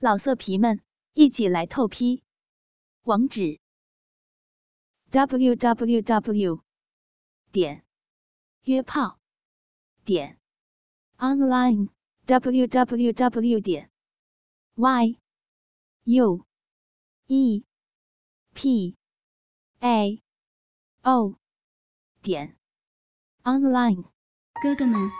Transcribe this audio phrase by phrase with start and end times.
[0.00, 0.80] 老色皮们，
[1.14, 2.22] 一起来透批！
[3.02, 3.58] 网址
[5.10, 6.62] ：w w w
[7.50, 7.84] 点
[8.62, 9.18] 约炮
[10.04, 10.38] 点
[11.16, 11.88] online
[12.26, 13.90] w w w 点
[14.76, 15.18] y
[16.04, 16.46] u
[17.26, 17.64] e
[18.54, 18.96] p
[19.80, 20.22] a
[21.02, 21.34] o
[22.22, 22.56] 点
[23.42, 24.04] online。
[24.62, 25.10] 哥哥们，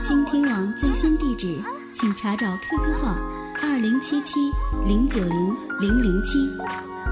[0.00, 1.60] 倾听网最新地址，
[1.92, 3.39] 请查找 QQ 号。
[3.62, 4.40] 二零七七
[4.86, 6.38] 零九零零零七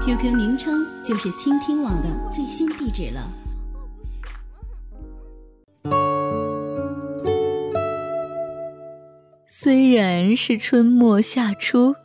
[0.03, 3.29] ，QQ 名称就是倾听网的最新地址了。
[9.47, 11.95] 虽然是春末夏初，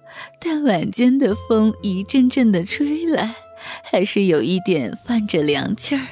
[0.40, 3.34] 但晚间的风一阵阵的吹来，
[3.82, 6.02] 还是有一点泛着凉气儿。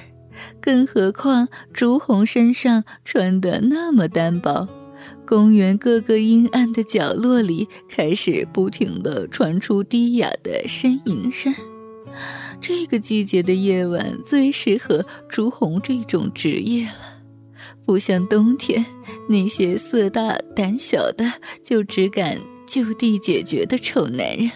[0.61, 4.69] 更何况朱红身上穿的那么单薄。
[5.33, 11.55] 公园各个阴暗的角落里，开始不停地传出低哑的呻吟声。
[12.61, 17.23] 这个季节的夜晚最适合朱红这种职业了，
[17.87, 18.85] 不像冬天
[19.27, 21.25] 那些色大胆小的
[21.65, 24.51] 就只敢就地解决的丑男人，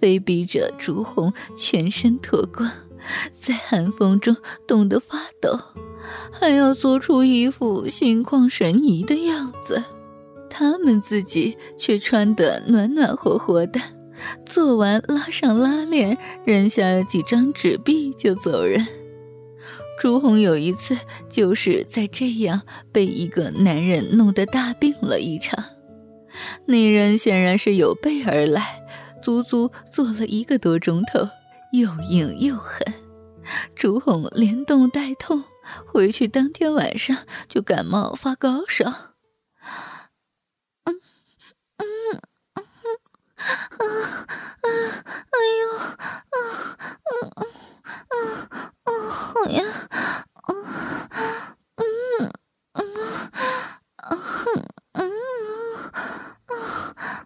[0.00, 2.70] 非逼着朱红全身脱光，
[3.38, 4.34] 在寒风中
[4.66, 5.60] 冻得发抖，
[6.32, 9.82] 还要做出一副心旷神怡的样子。
[10.56, 13.80] 他们自己却穿得暖暖和和的，
[14.46, 18.86] 做完拉上拉链，扔下几张纸币就走人。
[19.98, 20.96] 朱红有一次
[21.28, 25.64] 就是在这样被一个男人弄得大病了一场，
[26.66, 28.80] 那人显然是有备而来，
[29.20, 31.28] 足足做了一个多钟头，
[31.72, 32.80] 又硬又狠。
[33.74, 35.42] 朱红连动带痛，
[35.92, 37.16] 回去当天晚上
[37.48, 39.14] 就感冒发高烧。
[40.84, 40.92] 啊
[41.76, 41.84] 啊！
[45.30, 45.62] 哎呦！
[45.78, 46.36] 啊
[47.04, 47.42] 嗯嗯
[48.08, 48.14] 嗯
[48.84, 49.64] 嗯，好呀！
[50.48, 50.52] 嗯
[51.76, 51.84] 嗯
[52.72, 52.92] 嗯嗯
[54.02, 54.12] 嗯
[54.92, 55.00] 嗯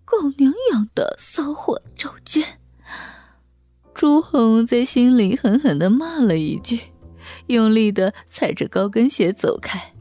[0.04, 2.44] 狗娘养的骚货赵娟！
[3.94, 6.78] 朱红在心里狠狠的骂了一句，
[7.48, 9.94] 用力的踩着高跟鞋走开。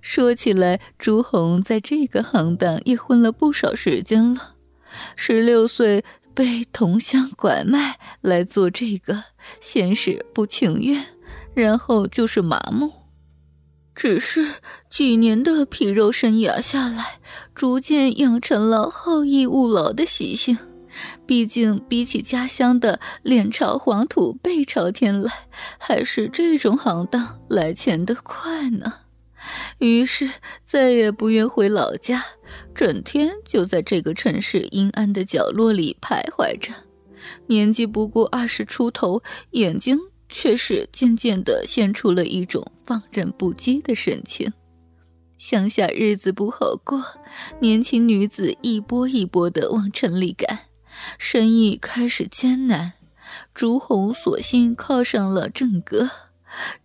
[0.00, 4.56] 说起来，朱红在这个行当也混了不少时间了，
[5.14, 6.04] 十六岁。
[6.32, 9.24] 被同乡拐卖来做这个，
[9.60, 11.04] 先是不情愿，
[11.60, 12.92] 然后就是麻木。
[13.94, 14.54] 只是
[14.88, 17.20] 几年的皮肉生涯下来，
[17.54, 20.56] 逐渐养成了好逸恶劳的习性。
[21.26, 25.48] 毕竟比起家乡的脸朝黄土背朝天来，
[25.78, 28.92] 还是这种行当来钱的快呢。
[29.78, 30.28] 于是
[30.66, 32.24] 再也不愿回老家，
[32.74, 36.72] 整天就在这个城市阴暗的角落里徘徊着。
[37.46, 39.22] 年纪不过二十出头，
[39.52, 39.98] 眼睛
[40.30, 44.52] 却是渐渐的现出了一种放任不羁的神情。
[45.36, 47.02] 乡下日子不好过，
[47.60, 50.66] 年轻女子一波一波的往城里赶，
[51.18, 52.92] 生意开始艰难。
[53.54, 56.10] 朱红索性靠上了郑哥。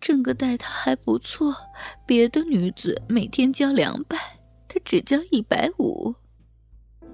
[0.00, 1.54] 郑哥待她还不错，
[2.06, 4.16] 别的女子每天交两百，
[4.68, 6.14] 他只交一百五。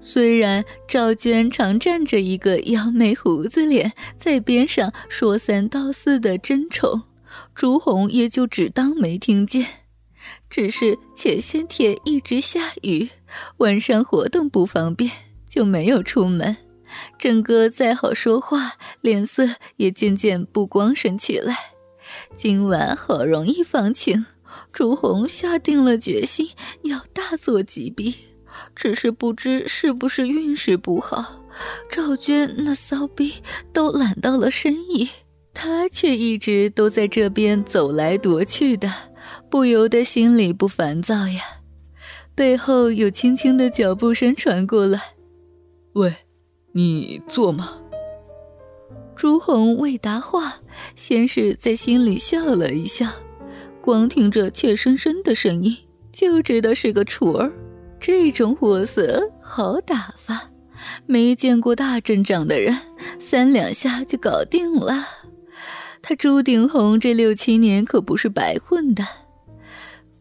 [0.05, 7.03] 虽然赵娟常站着一个摇眉胡子脸在边上说三道四的争宠，
[7.55, 9.67] 朱红也就只当没听见。
[10.51, 13.09] 只是前些天一直下雨，
[13.59, 15.11] 晚上活动不方便，
[15.49, 16.57] 就没有出门。
[17.19, 21.57] 郑哥再好说话，脸色也渐渐不光神起来。
[22.37, 24.27] 今晚好容易放晴，
[24.73, 26.51] 朱红下定了决心
[26.83, 28.15] 要大做几笔，
[28.75, 31.45] 只是不知是不是运势不好，
[31.91, 33.35] 赵娟那骚逼
[33.73, 35.09] 都揽到了生意，
[35.55, 38.93] 他却一直都在这边走来踱去的，
[39.51, 41.43] 不由得心里不烦躁呀。
[42.35, 45.01] 背后有轻轻的脚步声传过来
[45.93, 46.15] ：“喂，
[46.73, 47.79] 你坐吗？”
[49.15, 50.55] 朱红未答话，
[50.97, 53.07] 先是在心里笑了一笑，
[53.83, 55.77] 光听着怯生生的声音，
[56.11, 57.53] 就知道是个雏儿。
[58.05, 60.51] 这种货色好打发，
[61.07, 62.77] 没见过大阵仗的人，
[63.21, 65.07] 三两下就搞定了。
[66.03, 69.07] 他朱顶红这六七年可不是白混的。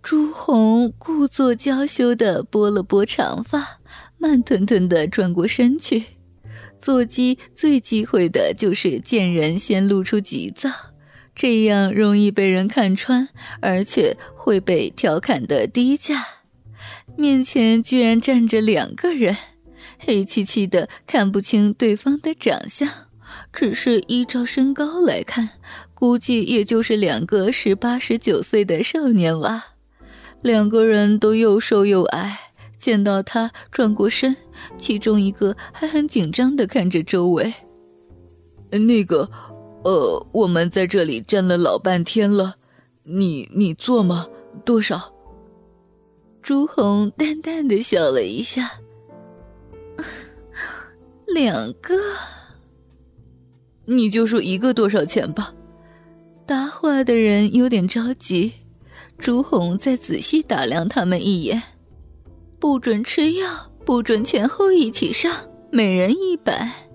[0.03, 3.79] 朱红故作娇羞的拨了拨长发，
[4.19, 6.03] 慢吞吞的转过身去。
[6.79, 10.69] 座机最忌讳的就是见人先露出急躁，
[11.35, 13.27] 这样容易被人看穿，
[13.59, 16.23] 而且会被调侃的低价。
[17.17, 19.37] 面前居然站着两个人，
[19.99, 22.89] 黑漆漆的，看不清对方的长相，
[23.53, 25.49] 只是依照身高来看，
[25.93, 29.63] 估计也就是两个十八十九岁的少年娃。
[30.41, 32.37] 两个人都又瘦又矮。
[32.77, 34.35] 见到他转过身，
[34.79, 37.53] 其中一个还很紧张的看着周围。
[38.71, 39.29] 那个，
[39.83, 42.55] 呃，我们在这里站了老半天了，
[43.03, 44.25] 你你坐吗？
[44.65, 45.13] 多少？
[46.41, 48.71] 朱红淡淡的笑了一下。
[51.27, 51.95] 两个。
[53.85, 55.53] 你就说一个多少钱吧。
[56.45, 58.53] 答话的人有点着急，
[59.17, 61.61] 朱红再仔细打量他们一眼。
[62.59, 65.33] 不准吃药，不准前后一起上，
[65.71, 66.89] 每人一百。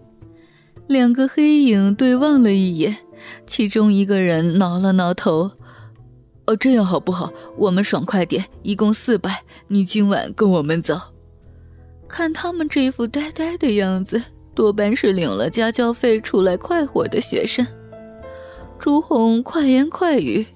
[0.86, 2.96] 两个黑影对望了一眼，
[3.46, 5.50] 其中一个人挠了挠头
[6.46, 7.32] ：“哦，这样好不好？
[7.56, 10.96] 我们爽快点，一共四百，你今晚跟我们走。”
[12.08, 14.22] 看他们这副呆呆的样子，
[14.54, 17.66] 多半是领了家教费出来快活的学生。
[18.78, 20.46] 朱红快言快语：“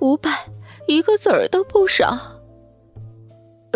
[0.00, 0.30] 五百，
[0.88, 2.40] 一个子儿都不少。”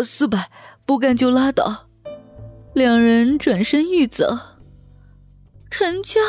[0.03, 0.49] 四百，
[0.87, 1.87] 不干就拉倒。
[2.73, 4.37] 两人转身欲走，
[5.69, 6.19] 成交。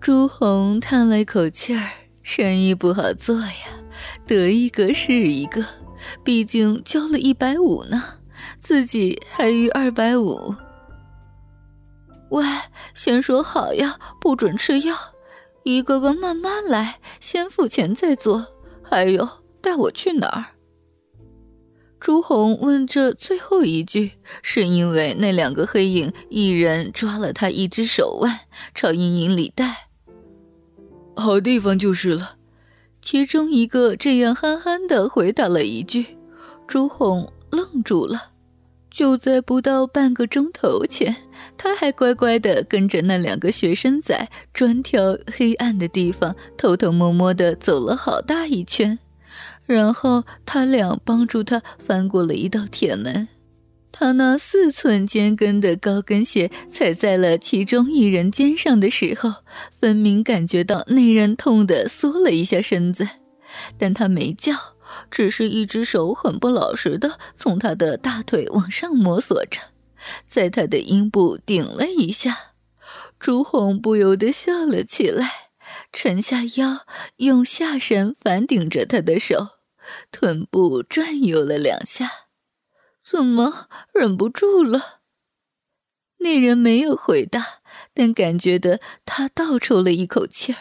[0.00, 1.88] 朱红叹了一口气儿，
[2.30, 3.80] 生意不好做呀，
[4.26, 5.64] 得一个是一个。
[6.22, 8.04] 毕竟交了一百五呢，
[8.60, 10.54] 自己还余二百五。
[12.28, 12.44] 喂，
[12.94, 14.94] 先说好呀，不准吃药，
[15.64, 18.46] 一个个慢慢来，先付钱再做。
[18.82, 19.26] 还有，
[19.62, 20.44] 带我去哪儿？
[21.98, 28.40] 朱红问这最后一句，是因为那两个黑影一人抓了他一只手腕，
[28.74, 29.87] 朝阴影里带。
[31.18, 32.36] 好地方就是了。
[33.02, 36.16] 其中一个这样憨憨的回答了一句，
[36.66, 38.30] 朱红愣住了。
[38.90, 41.14] 就在不到半个钟头前，
[41.56, 48.98] 他还乖乖的跟着那两个学生仔专挑黑暗的地方，偷偷摸摸的走了好大一圈。
[49.66, 53.28] 然后他俩帮助他翻过了一道铁门，
[53.90, 59.42] 他那四寸尖跟的高跟鞋踩在了其中一人肩上的时候，
[59.72, 63.08] 分明感觉到那人痛得缩了一下身子，
[63.78, 64.52] 但他没叫，
[65.10, 69.58] 只是一只手很不老实的从他的大腿往上摸索着，
[70.28, 72.36] 在他的阴部顶了一下，
[73.18, 75.50] 朱红不由得笑了起来，
[75.92, 76.86] 沉下腰，
[77.16, 79.48] 用下身反顶着他的手。
[80.12, 82.10] 臀部转悠了两下，
[83.10, 85.00] 怎么忍不住了？
[86.18, 87.62] 那人没有回答，
[87.94, 90.58] 但感觉得他倒抽了一口气儿。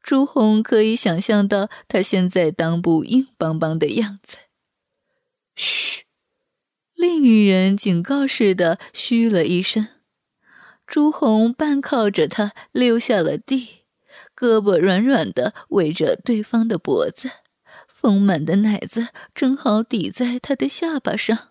[0.00, 4.36] 朱红可以想象到他现在裆部硬邦邦的样子。
[5.56, 6.04] 嘘，
[6.94, 9.88] 另一人警告似的嘘了一声。
[10.86, 13.86] 朱红半靠着他溜下了地，
[14.36, 17.28] 胳膊软软的围着对方的脖子。
[18.00, 21.48] 丰满的奶子正好抵在他的下巴上，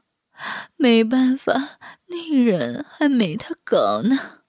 [0.78, 1.78] 没办法，
[2.08, 4.40] 那人还没他高呢。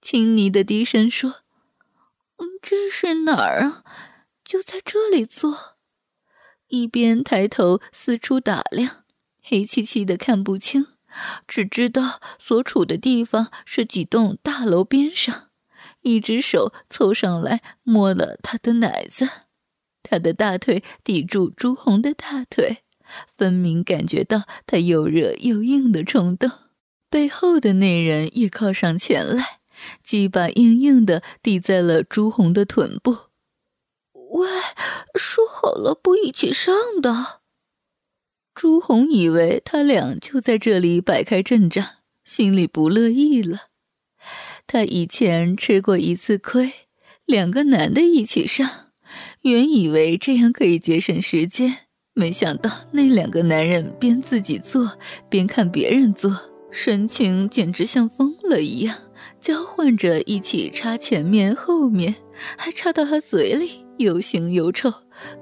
[0.00, 1.42] 亲昵的低声说
[2.38, 3.82] ：“嗯，这是哪儿啊？
[4.44, 5.78] 就在这里坐。”
[6.68, 9.02] 一边抬头四处打量，
[9.42, 10.86] 黑漆漆的看不清，
[11.48, 15.48] 只知道所处的地方是几栋大楼边上。
[16.02, 19.47] 一只手凑上来摸了他的奶子。
[20.08, 22.78] 他的大腿抵住朱红的大腿，
[23.36, 26.50] 分明感觉到他又热又硬的冲动。
[27.10, 29.60] 背后的那人也靠上前来，
[30.02, 33.28] 鸡巴硬硬的抵在了朱红的臀部。
[34.12, 34.48] 喂，
[35.14, 37.40] 说好了不一起上的。
[38.54, 41.86] 朱红以为他俩就在这里摆开阵仗，
[42.24, 43.68] 心里不乐意了。
[44.66, 46.72] 他以前吃过一次亏，
[47.24, 48.87] 两个男的一起上。
[49.48, 51.76] 原以为这样可以节省时间，
[52.14, 54.92] 没想到那两个男人边自己做
[55.28, 56.30] 边看别人做，
[56.70, 58.96] 神情简直像疯了一样，
[59.40, 62.14] 交换着一起插前面后面，
[62.56, 64.92] 还插到他嘴里，又腥又臭，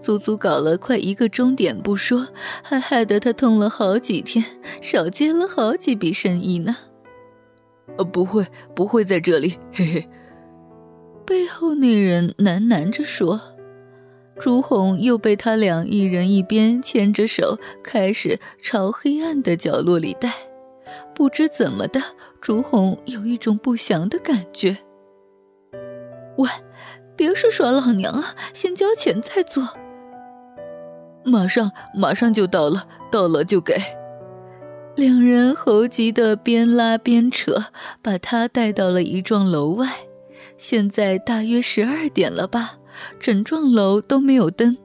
[0.02, 2.28] 足足搞了快一个钟点不说，
[2.62, 4.44] 还害得他痛了好几天，
[4.80, 6.76] 少接了好几笔生意呢。
[7.98, 10.08] 呃，不会，不会在这里，嘿嘿。
[11.25, 13.40] 背后那人喃喃着说。
[14.38, 20.33] 朱红又被他俩一人一边牵着手，开始朝黑暗的角落里带。
[21.14, 22.00] 不知怎么的，
[22.40, 24.76] 朱红有一种不祥的感觉。
[26.37, 26.49] 喂，
[27.16, 28.37] 别是耍老娘啊！
[28.52, 29.66] 先交钱再做。
[31.25, 33.75] 马上，马上就到了，到了就给。
[34.95, 37.64] 两人猴急的边拉边扯，
[38.02, 39.88] 把他带到了一幢楼外。
[40.59, 42.78] 现在大约十二点了吧？
[43.18, 44.76] 整幢楼都没有灯，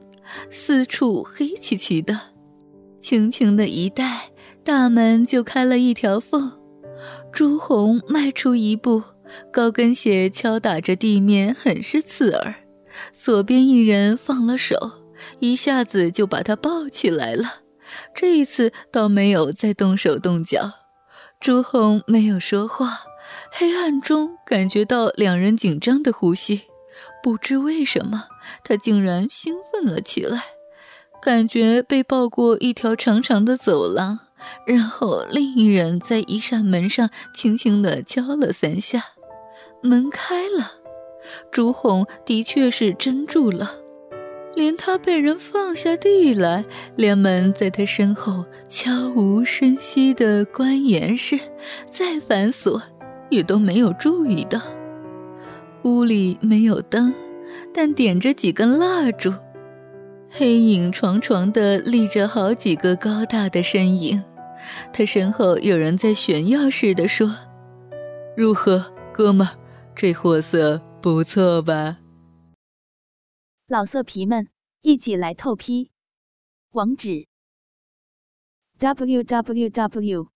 [0.50, 2.18] 四处黑漆漆的。
[2.98, 4.30] 轻轻的一带，
[4.64, 6.52] 大门就开了一条缝。
[7.32, 9.02] 朱红迈出一步，
[9.52, 12.54] 高跟鞋敲打着地面，很是刺耳。
[13.12, 14.76] 左边一人放了手，
[15.40, 17.62] 一下子就把他抱起来了。
[18.14, 20.70] 这一次倒没有再动手动脚。
[21.40, 23.00] 朱红没有说话，
[23.50, 26.62] 黑暗中感觉到两人紧张的呼吸。
[27.22, 28.24] 不知为什么，
[28.64, 30.42] 他竟然兴奋了起来，
[31.22, 34.18] 感觉被抱过一条长长的走廊，
[34.66, 39.04] 然后另一人在一扇门上轻轻地敲了三下，
[39.82, 40.72] 门开了。
[41.52, 43.76] 朱红的确是怔住了，
[44.56, 46.64] 连他被人放下地来，
[46.96, 51.38] 连门在他身后悄无声息的关严实，
[51.92, 52.82] 再反锁，
[53.30, 54.60] 也都没有注意到。
[55.84, 57.12] 屋里没有灯，
[57.74, 59.32] 但点着几根蜡烛，
[60.30, 64.22] 黑影幢幢的立着好几个高大的身影。
[64.92, 67.28] 他身后有人在炫耀似的说
[68.36, 69.48] ：“如何，哥们，
[69.96, 71.98] 这货色不错吧？”
[73.66, 74.48] 老色皮们，
[74.82, 75.90] 一起来透批！
[76.70, 77.26] 网址
[78.78, 80.28] ：w w w.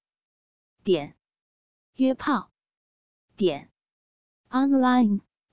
[0.83, 1.15] 点
[1.95, 2.50] 约炮
[3.37, 3.71] 点
[4.50, 5.21] online。